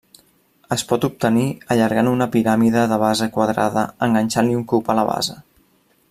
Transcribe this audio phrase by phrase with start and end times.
[0.75, 1.43] Es pot obtenir
[1.75, 5.37] allargant una piràmide de base quadrada enganxant-li un cub a la base.